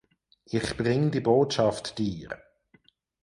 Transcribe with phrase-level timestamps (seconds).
[0.45, 2.27] Ich bring die Botschaft dir.